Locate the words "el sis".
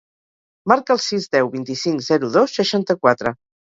0.95-1.29